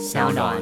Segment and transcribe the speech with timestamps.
[0.00, 0.56] 小暖。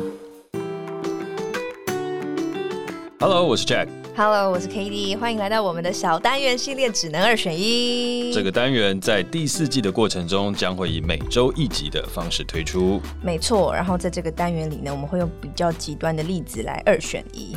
[3.20, 3.86] Hello，我是 Jack。
[4.16, 5.16] Hello，我是 Cady。
[5.16, 8.32] 欢迎来到我们的小单元系列，只能二选一。
[8.32, 13.00] 这个单元在第四季的过程中，将会以每周一集的方式推出。
[13.22, 17.54] 没错，然后在这个单元里呢，我们会用比较极端的例子来二选一。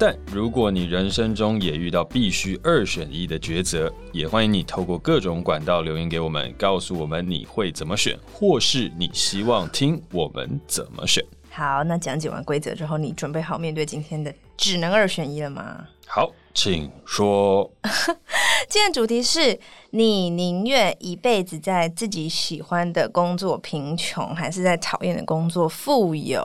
[0.00, 11.24] 但如果你人生中也遇到必须二选一的抉择，也欢迎你透过各种管道留言给我们，告诉我们你会怎么选，或是你希望听我们怎么选。
[11.50, 15.84] 好，那讲解完规则之后，你准备好面对今天的只能二选一了吗？
[16.06, 17.68] 好，请说。
[18.70, 19.58] 今天主题是
[19.90, 26.44] 你宁愿一辈子在自己喜欢的工作贫穷，还是在讨厌的工作富有？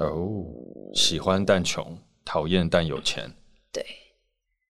[0.00, 0.44] 哦，
[0.94, 1.96] 喜欢但穷，
[2.26, 3.32] 讨厌但有钱。
[3.72, 3.82] 对。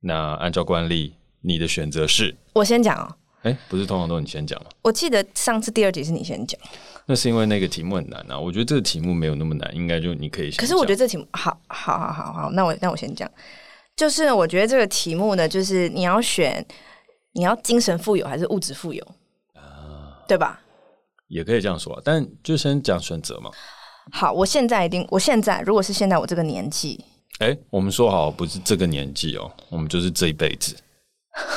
[0.01, 2.35] 那按照惯例，你的选择是？
[2.53, 3.15] 我先讲哦。
[3.41, 4.69] 哎，不是通常都你先讲吗？
[4.83, 6.59] 我记得上次第二集是你先讲。
[7.05, 10.57] 那是因为那个题目很难啊，我觉得这个题目没有那么难，应该就你可以先。
[10.59, 13.29] 可是我觉得这题目好，好，好，好，好，那我那我先讲，
[13.95, 16.65] 就是我觉得这个题目呢，就是你要选，
[17.33, 19.03] 你要精神富有还是物质富有
[19.53, 20.25] 啊？
[20.27, 20.59] 对吧？
[21.27, 23.51] 也可以这样说，但就先讲选择嘛。
[24.11, 27.05] 好，我现在一定，我现在如果是现在我这个年纪，
[27.39, 30.75] 哎，我们说好不是这个年纪哦，我们就是这一辈子。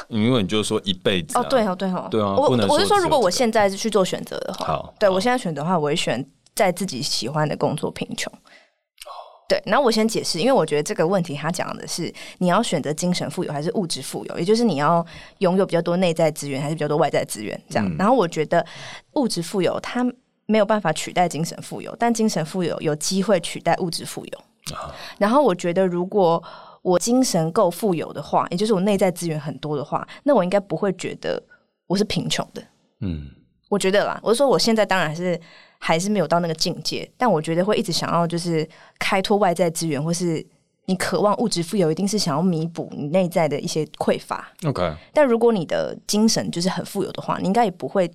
[0.09, 6.25] 因为你就说一辈子、啊、哦，对哦，对哦，对啊，我我是说，如果我现在是去做选择的话，好，对我现在选择的话，我会选
[6.57, 8.33] 在自己喜欢的工作贫穷。
[8.33, 9.13] 哦，
[9.49, 15.07] 对，然后我先解释，因为我觉得这个问题他讲的是你要选择精神富有还是物质富有，也就是你要
[15.39, 17.89] 拥有比较多内在资源还是比较多外在资源这样。
[17.89, 18.67] 嗯、然后我觉得
[19.13, 20.05] 物质富有它
[20.47, 24.33] 没有办法取代精神富有，但精神富有有机会取代物质富有。
[24.75, 26.43] 哦、然后我觉得如果
[26.83, 31.43] 我精神够富有的话，也就是我内在资源很多的话，那我应该不会觉得
[31.87, 32.63] 我是贫穷的。
[33.01, 33.29] 嗯，
[33.69, 35.39] 我觉得啦，我是说我现在当然是
[35.79, 38.67] 还是没有到那个境界，但我觉得会一直想要就是
[38.99, 40.45] 开拓外在资源，或是
[40.87, 44.51] 你渴望物质富有，一定是想要弥补你内在的一些匮乏。
[44.65, 48.11] OK，但如果你的精神就是很富有的话，你应该也不会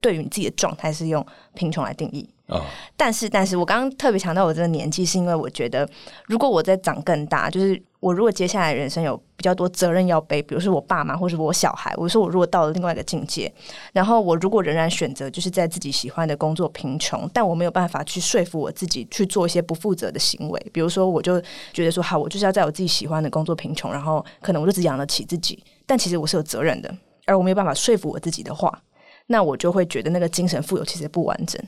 [0.00, 1.24] 对于你自己的状态是用
[1.54, 2.28] 贫穷来定义。
[2.46, 2.62] 啊，
[2.94, 5.88] 但是，但是我刚刚特别强调我这个年纪，是因为我觉得，
[6.26, 13.50] 如果我再长更大，就是我如果接下来人生有比较多责任要背，比如说我爸妈或是我小孩，我说我如果到了另外一个境界，
[13.94, 21.40] 然后我如果仍然选择就是在自己喜欢的工作贫穷，但我没有办法去说服我自己去做一些不负责的行为，比如说我就
[21.72, 26.94] 觉得说好，我就是要在我自己喜欢的工作贫穷，然后可能我就只养得起自己，但其实我是有责任的，
[27.24, 28.82] 而我没有办法说服我自己的话，
[29.28, 31.58] 那我就会觉得那个精神富有其实不完整。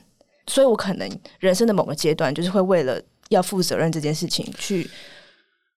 [0.47, 1.09] 所以，我可能
[1.39, 4.89] 人生的某个阶段，就是会为了要负责任这件事情去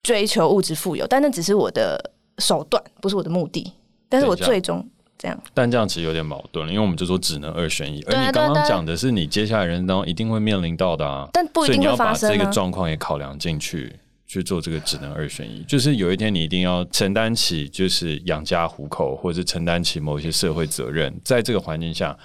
[0.02, 3.72] 追求物质富有，但那只是我的手段，不是我的目的。
[4.08, 4.88] 但是我最终
[5.18, 12.14] 这样，但这样其实有点矛盾，因为我们就说只能二选一，而你刚刚讲的是你接下来人生当中一定会面临到的啊，但不一定会发生啊。
[12.14, 13.92] 所以你要把这个状况也考量进去，
[14.26, 22.16] 去做这个只能二选一，就是有一天你一定要承担起，就是养家糊口，或者是承担起某一些社会责任，在这个环境下。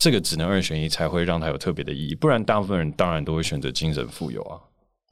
[0.00, 4.58] 这个只能二选一才会让它有特别的意义，不然大部分人当然都会选择精神富有啊。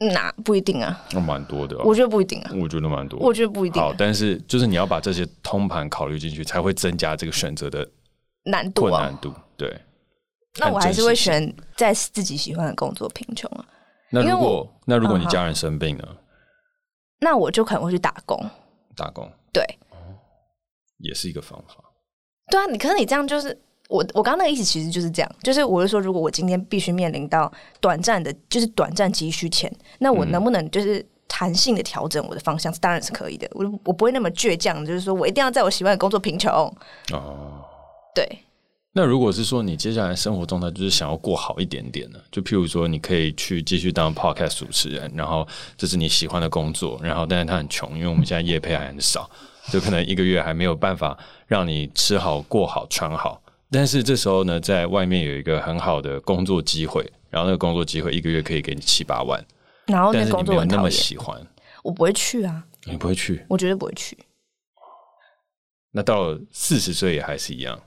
[0.00, 1.82] 那不一定啊，那蛮多的啊。
[1.84, 3.20] 我觉得不一定啊，我觉得蛮多。
[3.20, 3.88] 我觉得不一定啊。
[3.88, 7.86] 好，但是就是你要把这些通盘考虑进去，才会增加这个选择的
[8.44, 9.02] 难度啊。
[9.02, 9.78] 难度对。
[10.58, 13.66] 那我还是会选在自己喜欢的工作贫穷啊。
[14.10, 16.16] 那如果那如果你家人生病了，
[17.20, 18.42] 那我就可能会去打工。
[18.96, 19.30] 打工。
[19.52, 19.62] 对。
[20.98, 21.74] 也是一个方法。
[22.50, 23.60] 对啊，你可是你这样就是。
[23.88, 27.50] 我我刚刚那个意思其实就是这样，就是我是说，如果我今天必须面临到
[27.80, 32.72] 短暂的，就是短暂急需钱，那我能不能就是弹性的调整我的方向？
[32.80, 33.48] 当然是可以的。
[33.52, 36.52] 我我不会那么倔强，就是说我一定要在我喜欢的工作贫穷。
[37.12, 37.64] 哦，
[38.14, 38.28] 对。
[38.92, 42.18] 那如果是说你接下来生活状态就是想要过好一点点呢？
[42.32, 49.30] 就譬如说，你可以去继续当 podcast 主持人，然后这是你喜欢的工作，然后但是他很穷，因为我们现在业配还很少，
[49.70, 51.16] 就可能一个月还没有办法
[51.46, 53.40] 让你吃好、过好、穿好。
[53.70, 59.44] 但是这时候呢，在外面有一个很好的工作机会，然后那个工作机会一个月可以给你七八万，
[59.86, 61.38] 然后那个工作没有那么喜欢，
[61.82, 62.64] 我不会去啊。
[62.84, 63.44] 你不会去？
[63.48, 64.16] 我绝对不会去。
[65.90, 67.78] 那到了四十岁也还是一样？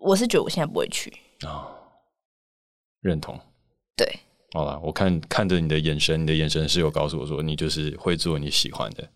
[0.00, 1.76] 我是觉得我现在不会去啊、哦。
[3.00, 3.38] 认同。
[3.96, 4.06] 对。
[4.52, 9.06] 好了，我看看着你的眼神，你的眼神是有告诉我说，你就是会做你喜欢的。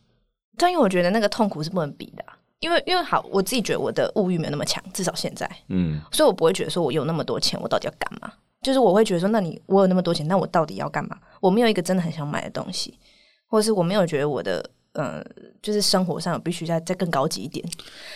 [0.56, 2.24] 但因为我觉得那个痛苦是不能比的。
[2.60, 8.32] 因为因为好，我自己觉得我的物欲没有那么强，至少现在，嗯，所以我不会觉得说我有那么多钱，我到底要干嘛？
[8.62, 11.16] 就是我会觉得说，那你我有那么多钱，那我到底要干嘛？
[11.40, 12.99] 我没有一个真的很想买的东西，
[13.46, 15.25] 或者是我没有觉得我的呃，
[15.62, 17.64] 就是生活上有必须再再更高级一点。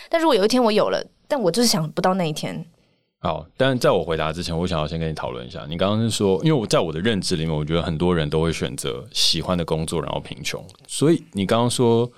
[0.09, 2.65] 但如果有一天我有了，但我就是想不到那一天，
[3.21, 5.65] 好，但在我回答之前，我想要先跟你讨论一下。
[5.69, 10.61] 你刚刚是说，因为我在我的认知里面，我觉得很多人都会选择喜欢的工作，然后贫穷。
[10.85, 12.11] 所以你刚刚说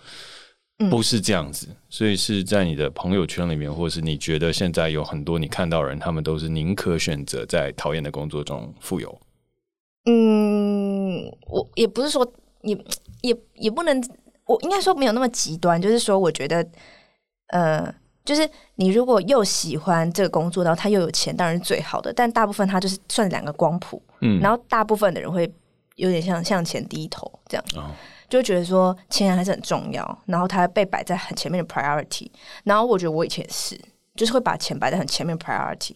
[0.89, 9.19] 不是这样子，嗯、所以是在你的朋友圈里面，或是你觉得现在有很多你看到的人，他们都是宁可选择在讨厌的工作中富有。
[10.06, 12.25] 嗯，我也不是说，
[12.62, 12.77] 也
[13.22, 14.01] 也也不能，
[14.45, 16.68] 我应该说没有那么极端，就是说，我觉得，
[17.48, 17.94] 呃。
[18.25, 22.12] 就是你如果又喜欢这个工作，然后他又有钱，当然是最好的。
[22.12, 25.48] 但大部分他就是算两个光谱，嗯，然后大部分的人会
[25.95, 27.92] 有点像向前低头这样，哦、
[28.30, 32.27] 就觉得说钱还是很重要，然后它被摆在很前面的 priority。
[32.63, 33.80] 然后我觉得我以前是，
[34.16, 35.95] 就是会把钱摆在很前面 priority。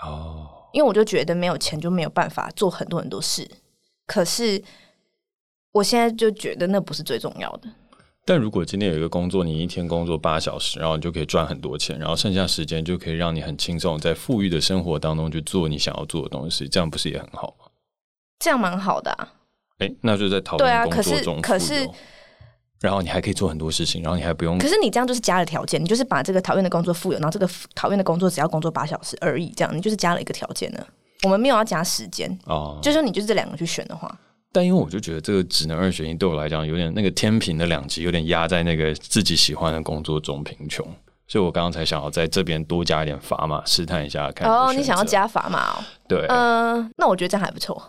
[0.00, 3.48] 哦，因为我就觉得没有钱就没有办法做很多很多事。
[4.06, 4.62] 可是
[5.72, 7.68] 我现在就觉得那不是最重要的。
[8.24, 17.66] 但如果今天有一个工作，你一天工作八小时，然后你就可以赚很多钱，然后剩下时间就可以让你很轻松在富裕的生活当中去做你想要做的东西，这样不是也很好吗？
[18.40, 19.32] 这样蛮好的啊。
[19.78, 21.90] 哎，那就在讨厌工作中，可是，可是，
[22.80, 24.58] 然后你还可以做很多事情，然后你还不用。
[24.58, 30.86] 可是你这样就是加了条件，你就是把这个讨厌的工作富有，然后这个讨厌的工作只要工作八小时而已，这样你就是加了一个条件呢。
[31.22, 34.14] 我们没有要加时间哦，就是说你就是这两个去选的话。
[34.52, 40.86] 但因为我就觉得这个只能二选一，对我来讲有点那个天平的两极有点压在那个自己喜欢的工作中贫穷，
[41.26, 44.50] 所以我刚刚才想要在这边多加一点砝码，试探一下看。
[44.50, 45.84] 哦，你想要加砝码哦？
[46.08, 47.82] 对，嗯、呃，那我觉得这样还不错。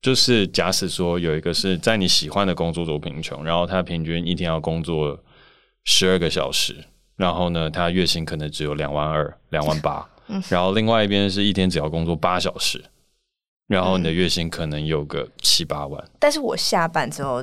[0.00, 5.18] 就是假使说有一个是在你喜欢的工作中贫穷，然后他平均一天要工作
[5.84, 6.84] 十二个小时，
[7.16, 10.08] 然后呢，他月薪可能只有两万二、两万八，
[10.48, 12.84] 然后另外一边是一天只要工作八小时。
[13.68, 17.42] 然后你的月薪可能有个七八万，但是我下班之后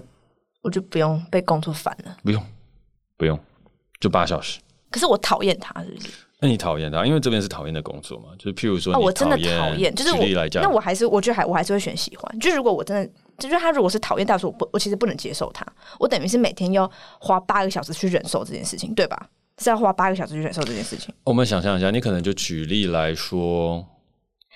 [0.61, 2.41] 我就不用被工作烦了，不用，
[3.17, 3.37] 不用，
[3.99, 4.57] 就八小时。
[4.89, 6.09] 可是我讨厌他，是不是？
[6.43, 10.19] 那你讨厌他，因为这边是讨厌的工作嘛，就是譬如说，我真的讨厌，就是我，
[10.61, 12.39] 那我还是我觉得还我还是会选喜欢。
[12.39, 15.65] 就如果我真的，就是他如果是讨厌，但是我不，我其实不能接受他，
[15.99, 19.29] 我等于是每天要花八个小时去忍受这件事情，对吧？
[19.59, 21.13] 是要花八个小时去忍受这件事情。
[21.23, 23.85] 我们想象一下，你可能就举例来说。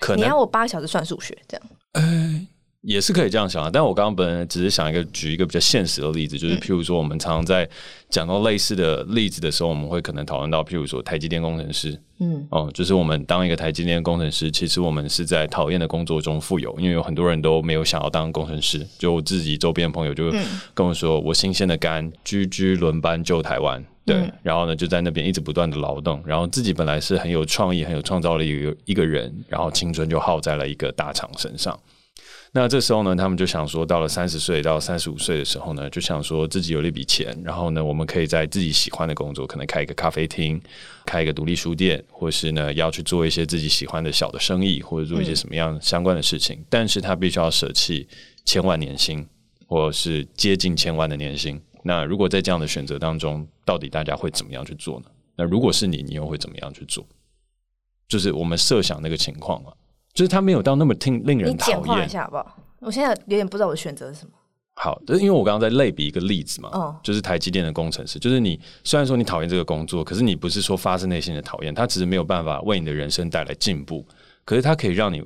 [0.00, 1.66] 可能你要我八个小时算数学这样？
[1.92, 2.46] 呃，
[2.82, 3.70] 也是可以这样想啊。
[3.72, 7.68] 但我刚刚本来只是想一个举一个比较现实的例子，就是譬如说，我们常常在
[8.08, 18.86] 讲到类似的例子的时候，我们会可能讨论到，譬如说台积电工程师，嗯，哦，就是我们当一个台积电工程师，其实我们是在讨厌的工作中富有，因为有很多人都没有想要当工程师。
[18.98, 20.32] 就我自己周边的朋友就
[20.72, 23.84] 跟我说，我新鲜的肝，居居轮班救台湾。
[24.04, 31.78] 对，嗯、然后呢，就在那边一直不断的劳动，然后自己本来是很有创意、很有创造力一个一个人，然后青春就耗在了一个大厂身上。
[32.52, 40.60] 那这时候呢，他们就想说，到了三十岁到三十五岁的时候呢，就想说自己有了一笔钱，然后呢，我们可以在自己喜欢的工作，可能开一个咖啡厅，
[41.04, 46.56] 开一个独立书店，或是呢，要去做一些自己喜欢的小的生意，或者做一些什么样相关的事情。
[46.56, 48.08] 嗯、但是他必须要舍弃
[48.44, 49.26] 千万年薪，
[49.66, 51.60] 或是接近千万的年薪。
[51.82, 55.06] 那如果在这样的选择当中，到底大家会怎么样去做呢？
[55.36, 57.06] 那如果是你，你又会怎么样去做？
[58.08, 59.72] 就是我们设想那个情况啊，
[60.18, 61.78] 就是他没有到那么听令人讨厌。
[61.78, 62.58] 你简化一下好不好？
[62.80, 64.32] 我现在有点不知道我的选择是什么。
[64.74, 74.04] 好，因为我刚刚在类比一个例子嘛，哦，就是台积电的工程师，就是你虽然说你讨厌这个工作，可是你不是说发自内心的讨厌，他只是没有办法为你的人生带来进步，
[74.44, 75.22] 可是他可以让你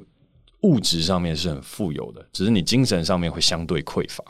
[0.60, 4.22] 物质上面是很富有的，只是你精神上面会相对匮乏。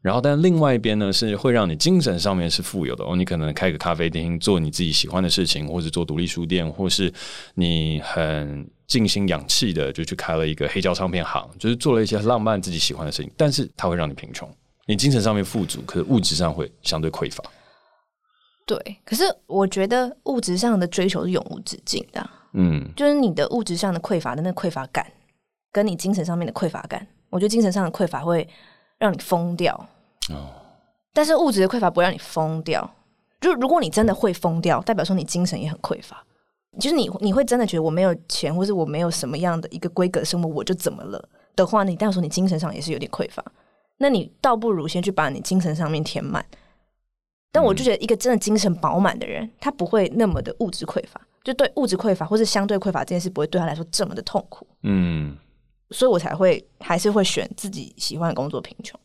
[0.00, 3.16] 然后，但另外一边呢，是会让你精神上面是富有的哦。
[3.16, 7.12] 你可能开个咖啡厅，做你自己喜欢的事情，或者做独立书店，或是
[7.54, 13.30] 你很静心养气的，就去开了一个黑胶唱片行，就是做了一些浪漫自己喜欢的事情。
[13.36, 14.48] 但是它会让你贫穷，
[14.86, 17.42] 你精神上面富足，可是物质上会相对匮乏。
[18.64, 22.30] 对，可是我觉得物质上的追求是永无止境的。
[22.52, 25.04] 嗯，就是你的物质上的匮乏的那个匮乏感，
[25.72, 28.48] 跟你精神上面的匮乏感，我觉得精神上的匮乏会。
[28.98, 29.74] 让你疯掉
[30.30, 30.50] 哦，
[31.12, 32.88] 但是物质的匮乏不会让你疯掉。
[33.40, 36.24] 就如果你真的会疯掉，代表说你精神也很匮乏。
[36.78, 43.44] 就是你你会真的觉得我没有钱，或是我没有什么样的一个规格的生活，我就怎么了的话，你代表说你精神上也是有点匮乏。
[43.96, 46.44] 那你倒不如先去把你精神上面填满。
[47.50, 54.66] 但我就觉得一个真的精神饱满的人，他不会那么的物质匮乏，就对物质匮乏或是相对匮乏这件事，不会对他来说这么的痛苦。
[54.82, 55.36] 嗯。
[55.90, 58.98] 所以我才会还是会选自己喜欢的工作贫穷。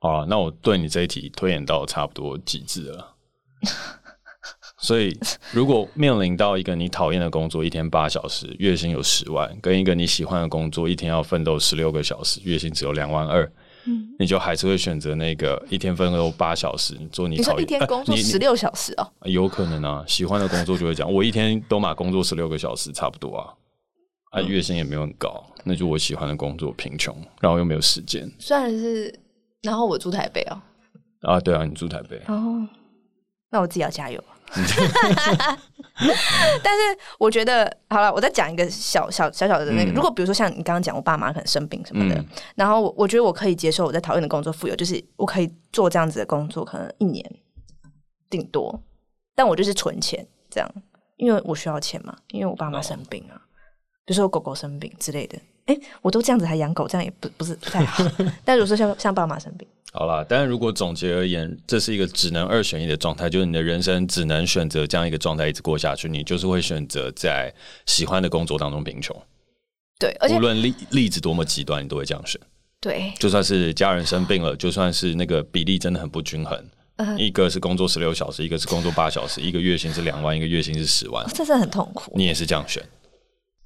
[0.00, 3.16] 好了，那我对你这一题推演到差不多极致了。
[4.78, 5.14] 所以，
[5.52, 13.44] 如果面临到一个你讨厌的工作，一天八小时，月薪有十万，跟一个你喜欢的工作，一天要奋斗十六个小时，月薪只有两万二，
[13.84, 17.56] 嗯，你就还是会选择那个一天奋斗八小时做你讨厌。
[17.58, 19.06] 你说一天工作十六小时哦？
[19.24, 23.52] 有可能啊，喜欢的工作就会讲，我一天都嘛工作十六个小时，差不多啊。
[24.30, 28.30] 啊，月薪也没有很高，那就我喜欢的工作贫穷，然后又没有时间。
[28.38, 29.12] 虽然是，
[29.62, 30.60] 然后我住台北哦。
[31.22, 32.16] 啊，对啊，你住台北。
[32.26, 32.66] 哦，
[33.50, 34.22] 那我自己要加油。
[36.62, 39.92] 但是我觉得好了，我再讲一个小小小小的那个。
[39.92, 47.24] 嗯、如果比如说像你刚刚讲，我爸妈可能生病什么的，嗯、然后我我觉得我可以接受我在讨厌的工作富有，就是我可以做这样子的工作，可能一年
[48.28, 48.82] 顶多，
[49.34, 50.68] 但我就是存钱这样，
[51.16, 53.40] 因为我需要钱嘛，因为我爸妈生病啊，
[54.10, 55.38] 比如说狗狗生病之类的。
[55.66, 58.04] 哎，我都这样子还养狗，这样也不不是不太好。
[58.44, 59.68] 但如果说像像爸妈生病。
[59.92, 67.54] 好啦，但是如果总结而言，这是一个只能二选一的状态，就是你的人生只能选择这样一个状态一直过下去，你就是会选择在
[67.86, 69.16] 喜欢的工作当中贫穷。
[70.00, 72.40] 对，而且无论例例子多么极端，你都会这样选。
[72.80, 76.60] 对，就算是家人生病了，就算是那个比例真的很不均衡，
[76.96, 82.12] 呃、一个是工作十六小时，一个是工作八小时，一个月薪是两万，一个月薪是十万，这是很痛苦。
[82.16, 82.82] 你也是这样选？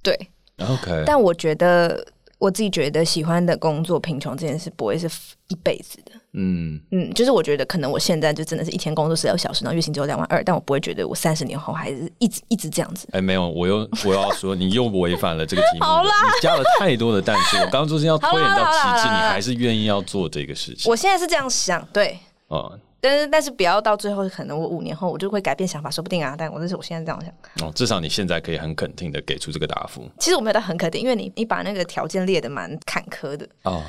[0.02, 0.14] 对
[0.58, 1.04] ，OK。
[1.06, 2.04] 但我觉得。
[2.37, 5.08] 我自己觉得喜欢的工作贫穷这件事不会是
[5.49, 13.08] 一辈子的，嗯嗯，就是我觉得可能我现在就真的是一天工作十六小时，然后月薪只有两万二，但我不会觉得我三十年后还是一直一直这样子。
[13.12, 20.90] 哎，没有，我又我要说你又违反了这个题目， 好啦，你加了太多的但是，我刚刚就是要拖延到极致，你还是愿意要做这个事情。
[20.90, 22.18] 我现在是这样想，对，
[22.50, 22.78] 嗯。
[23.04, 26.34] 但是，但是不要到最后，可能我五年后我就会改变想法，说不定啊。
[26.38, 27.68] 但我这是我现在这样想。
[27.68, 30.08] 哦，至少你现在可以很肯定的给出这个答复。
[30.18, 33.46] 其实我没有到很肯定，因为你你把那个条件列的蛮坎坷的。
[33.64, 33.82] 哦，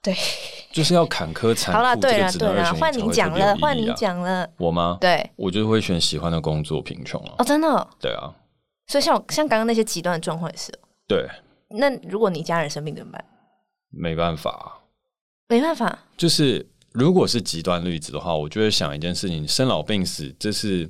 [0.00, 0.16] 对，
[0.72, 1.72] 就是要坎坷才。
[1.72, 4.48] 好了，对了，对了，换你讲了，换你讲了。
[4.56, 4.96] 我吗？
[4.98, 7.34] 对，我就会选喜欢的工作，贫穷了。
[7.36, 7.88] 哦，真的？
[8.00, 8.32] 对啊。
[8.86, 10.72] 所以像我像刚刚那些极端的状况也是。
[11.06, 11.28] 对。
[11.68, 13.22] 那如果你家人生病怎么办？
[13.90, 14.80] 没办法。
[15.48, 15.98] 没办法。
[16.16, 16.66] 就是。
[16.94, 20.88] 如果是极端例子的话，我就会想一件事情：生老病死，这是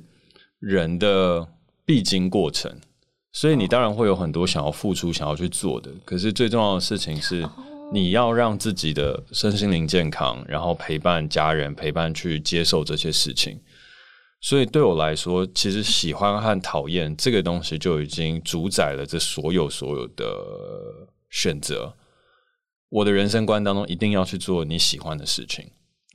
[0.59, 1.47] 人的
[1.83, 2.71] 必经过程，
[3.31, 5.89] 所以你当然会有很多想要付出、想要去做的。
[6.05, 7.43] 可是最重要的事情是，
[7.91, 13.59] 你要让自己的身心灵健康，然后陪伴家人，陪伴去接受这些事情。
[14.41, 20.23] 所以对我来说，其实喜欢和讨厌这个东西就已经主宰了这所有所有的
[21.31, 21.91] 选择。
[22.89, 25.65] 我的人生观当中，一定要去做你喜欢的事情。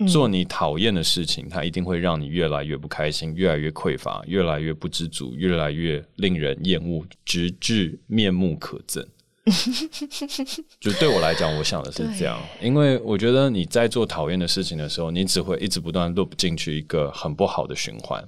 [0.08, 9.04] 做你讨厌的事情，它一定会让你越来越不开心，越来越匮乏，越来越不知足，越来越令人厌恶，直至面目可憎。
[10.78, 18.22] 就对我来讲，我想的是这样，因为我觉得你在做讨厌的事情的时候，你只会一直不断 loop 进去一个很不好的循环。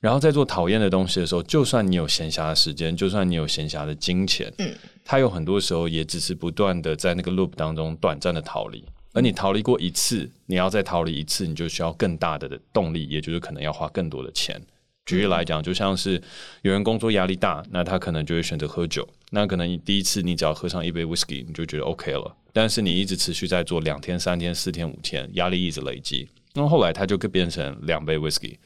[0.00, 4.70] 然后在做讨厌的东西的时候，就算你有闲暇的时间，就算你有闲暇的金钱，嗯，
[5.02, 8.84] 它有很多时候也只是不断的在那个 loop 当中短暂的逃离。
[9.14, 14.60] 而你逃离过一次，你要再逃离一次，你就需要更大的动力，也就是可能要花更多的钱。
[15.06, 16.20] 举例来讲，就像是
[16.62, 19.06] 有人工作压力大，那他可能就会选择喝酒。
[19.30, 22.36] 那可能你第一次你只要喝上一杯 whisky，你就觉得 OK 了。
[22.52, 28.56] 但是你一直持续在做两天、三天、四天、五天，压力一直累积，那后来他就变成两杯 whisky。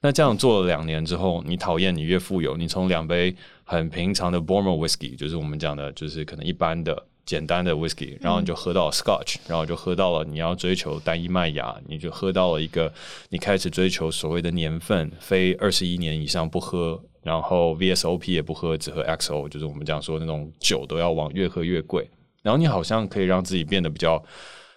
[0.00, 7.06] 那这样做了两年之后，你讨厌你越富有，你从两杯很平常的 Bowmore whisky，就是我们讲的，就是可能一般的。
[7.30, 12.92] 简单的 whisky，然后你就喝到了 Scotch，然后就喝到了你要追求单一麦芽，你就喝到了一个
[13.28, 22.10] 你开始追求所谓的年份，非二十一年以上不喝，然后 VSOP 也不喝，只喝 XO，就是我们讲说那种酒都要往越喝越贵，
[22.42, 24.20] 然后你好像可以让自己变得比较。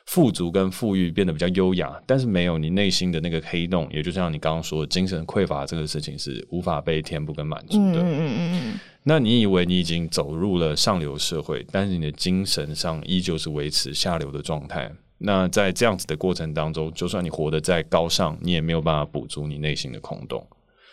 [0.06, 8.02] 富足跟富裕变得比较优雅，但是没有你内心的那个黑洞，也就像你刚刚说，精神匮乏这个事情是无法被填补跟满足的。
[8.02, 8.80] 嗯嗯嗯嗯。
[9.04, 14.92] 那你以为你已经走入了上流社会，但是你的精神上依旧是维持下流的状态。
[15.18, 20.46] 那在这样子的过程当中，就算你活得再高尚，你也没有办法补足你内心的空洞。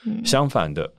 [0.06, 0.24] 嗯。
[0.24, 0.92] 相反的，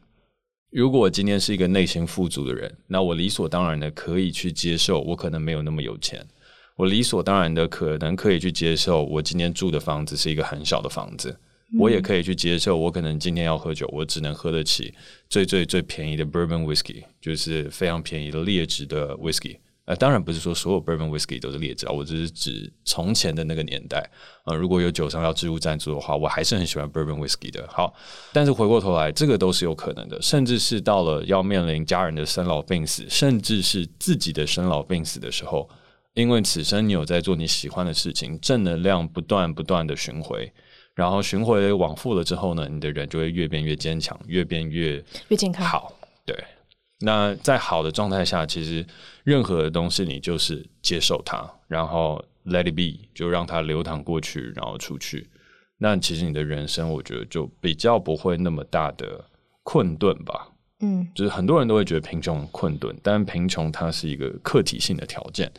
[0.69, 6.25] 如果我今天是一个内心富足的人，那我理所当然的可以去接受，我可能没有那么有钱。
[6.75, 11.37] 我理所当然的可能可以去接受，我今天住的房子是一个很小的房子。
[11.73, 14.93] 嗯、我也可以去接受，我可能今天要喝酒，我只能喝得起
[15.29, 19.57] 最最最便宜的 Bourbon whiskey，就是非常便宜的劣质的 whiskey。
[19.85, 24.09] 呃，当然不是说所有 Bourbon whiskey 都是劣质啊，我只是指从前的那个年代。
[24.45, 27.67] 呃，如果有酒商要置入赞助的话，我还是很喜欢 Bourbon whiskey 的。
[27.69, 27.93] 好，
[28.33, 35.69] 但是回过头来，这个都是有可能的，甚至是到了要面临家人的生老病死，甚至是自己的生老病死的时候。
[36.13, 40.39] 因为此生你有在做你喜欢的事情，正能量不断不断的循环，
[40.93, 45.65] 然后循环往复了之后呢，你的人就会越变越坚强，越变越越健康。
[45.65, 45.93] 好，
[46.25, 46.35] 对。
[47.03, 48.85] 那在好的状态下，其实
[49.23, 55.27] 任何的东西你就是接受它，然后 let it be，就让它流淌过去，然后出去。
[55.77, 59.25] 那其实你的人生，我觉得就比较不会那么大的
[59.63, 60.49] 困顿吧。
[60.81, 65.51] 嗯，就是很多人都会觉得贫穷很困顿，但贫穷它是一个客体性的条件。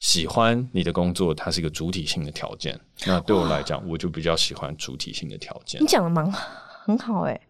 [0.00, 2.78] 喜欢你的工作，它是一个主体性的条件。
[3.04, 5.82] 那对我来讲，我就比较喜欢主体性的条件。
[5.82, 7.40] 你讲的蛮很好哎、欸，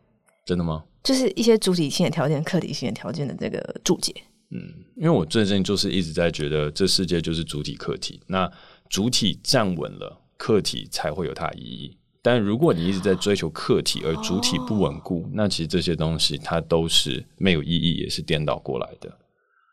[0.46, 0.82] 真的吗？
[1.04, 4.14] 就是一些主体性的条件、客体性的条件的这个注解。
[4.50, 4.58] 嗯，
[4.96, 8.18] 因为我最近就是一直在觉得，这世界就是主体客体。
[8.26, 8.50] 那
[8.88, 11.97] 主体站稳了，客体才会有它的意义。
[12.22, 19.10] 但如果你一直在追求客体，而主体不稳固，哦、那其实这些东西它都是没有意义，也是颠倒过来的。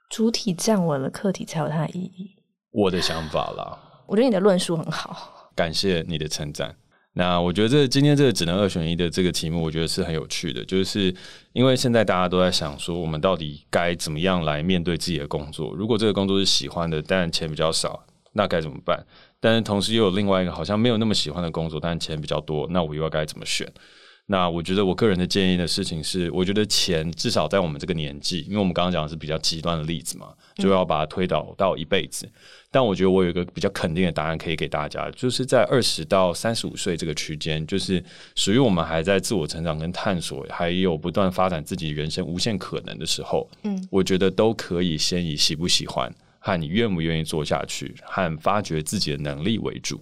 [0.10, 2.36] 主体站稳了，客体才有它的意义。
[2.72, 6.76] 我的想法啦，我觉得你的论述很好，感谢你的称赞。
[7.18, 11.16] 那我觉得这今天这个只能二选一的这个题目，我觉得是很有趣的，就是
[11.54, 15.74] 因为现在大家都在想说，我们到底该怎么样来面对自己的工作？
[15.74, 19.02] 如果这个工作是喜欢的，但钱比较少，那该怎么办？
[19.40, 23.68] 但是同时又有另外一个好像没有那么喜欢的工作，但钱比较多，那我又要该怎么选？
[24.28, 32.26] 那我觉得我个人的建议的事情是，我觉得钱至少在我们这个年纪，因为我们刚刚讲的是比较极端的例子嘛，就要把它推导到一辈子。
[32.26, 32.32] 嗯。
[32.72, 43.48] 但我觉得我有一个比较肯定的答案可以给大家，就是在二十到三十五岁这个区间，就是属于我们还在自我成长跟探索，还有不断发展自己人生无限可能的时候。
[43.62, 46.12] 嗯，我觉得都可以先以喜不喜欢
[46.46, 50.00] 和你愿不愿意做下去，和发掘自己的能力为主。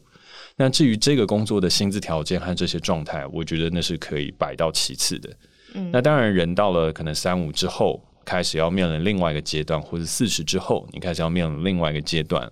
[0.57, 5.29] 那至于这个工作的薪资条件和这些状态，我觉得那是可以摆到其次的。
[5.73, 12.51] 嗯，那当然，人到了可能三五之后，开始要面临另外一个阶段，或者四十之后，你开始要面临另外一个阶段。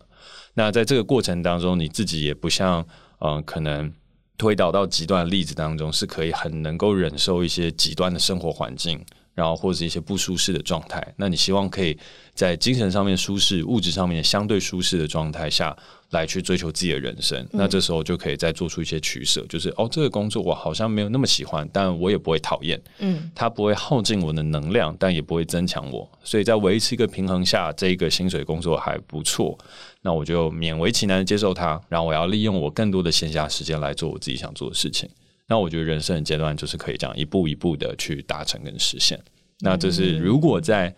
[0.54, 2.80] 那在这个过程当中，你自己也不像，
[3.20, 3.92] 嗯、呃，可能
[4.38, 9.04] 推导到极端的例子当中，是可以很能够忍受一些极端的生活环境。
[9.34, 11.98] 然后或者是一些不舒适的状态，那你希望可以
[12.34, 15.76] 在精神上面舒适、物质上面相对舒适的状态下
[16.10, 29.58] 来去追求自己的人生，嗯、那这时候就可以再做出一些取舍，就是哦，这个工作我好像没有那么喜欢，但我也不会讨厌，嗯，它不会耗尽我的能量，但也不会增强我，所以在维持一个平衡下，这一个薪水工作还不错，
[30.02, 35.10] 那我就勉为其难的接受它，然后我要利用我更多的闲暇时间来做我自己想做的事情。
[35.52, 39.20] 那我觉得人生的阶段就是可以这样一步一步的去达成跟实现。
[39.60, 40.96] 那这是如果在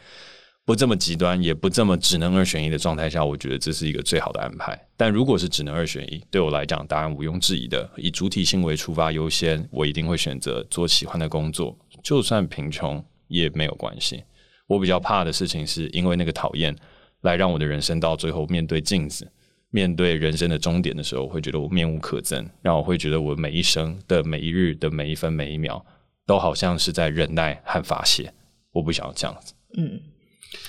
[0.63, 4.79] 不这么极端，也不这么只能二选一的状态下，我觉得这是一个最好的安排。
[4.95, 14.23] 但如果是只能二选一，对我来讲，答案毋庸置疑的，以主体性为出发优先，我一定会选择做喜欢的工作，就算贫穷也没有关系。
[14.67, 16.75] 我比较怕的事情是因为那个讨厌，
[17.21, 19.27] 来让我的人生到最后面对镜子。
[19.73, 25.83] 面对人生的终点的时候，我会觉得我面无可憎，让我会觉得我每一生的每一日的每一分每一秒，
[26.27, 28.31] 都好像是在忍耐和发泄。
[28.71, 29.51] 我不想要这样子。
[29.75, 29.99] 嗯，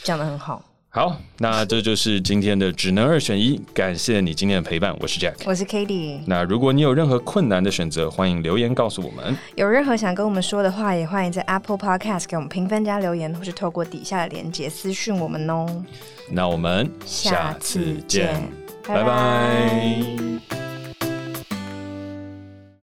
[0.03, 0.65] 讲的很好。
[0.89, 3.61] 好，那这就是今天的只能二选一。
[3.75, 6.21] 感谢你今天的陪伴，我是 Jack，我是 k a t i e。
[6.27, 9.37] 那如果你有任何困难的选择，欢迎留言告诉我们。
[9.57, 15.85] 有任何想跟我们说的话，也欢迎在 Apple Podcast 给我们评分加留言，或是透过底下的链接私讯我们哦。
[16.31, 18.64] 那我们下次见。
[18.87, 20.54] 拜拜。